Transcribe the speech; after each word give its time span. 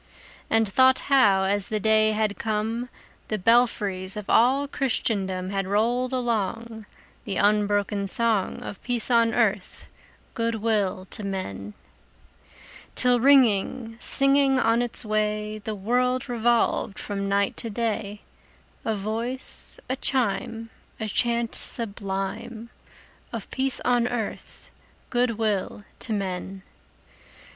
And 0.49 0.67
thought 0.67 0.97
how, 1.13 1.43
as 1.43 1.67
the 1.69 1.79
day 1.79 2.13
had 2.13 2.39
come, 2.39 2.89
The 3.27 3.37
belfries 3.37 4.17
of 4.17 4.27
all 4.31 4.67
Christendom 4.67 5.51
Had 5.51 5.67
rolled 5.67 6.11
along 6.11 6.87
The 7.25 7.35
unbroken 7.35 8.07
song 8.07 8.63
Of 8.63 8.81
peace 8.81 9.11
on 9.11 9.31
earth, 9.35 9.89
good 10.33 10.55
will 10.55 11.05
to 11.11 11.23
men! 11.23 11.75
Till, 12.95 13.19
ringing, 13.19 13.97
singing 13.99 14.57
on 14.59 14.81
its 14.81 15.05
way, 15.05 15.59
The 15.59 15.75
world 15.75 16.27
revolved 16.27 16.97
from 16.97 17.29
night 17.29 17.55
to 17.57 17.69
day, 17.69 18.21
A 18.83 18.95
voice, 18.95 19.79
a 19.87 19.95
chime, 19.95 20.71
A 20.99 21.07
chant 21.07 21.53
sublime 21.53 22.71
Of 23.31 23.51
peace 23.51 23.79
on 23.85 24.07
earth, 24.07 24.71
good 25.11 25.37
will 25.37 25.83
to 25.99 26.11
men! 26.11 26.63